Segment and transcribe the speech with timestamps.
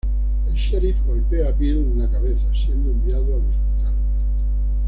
[0.49, 3.93] El sheriff golpea a Bill en la cabeza, siendo enviado al hospital.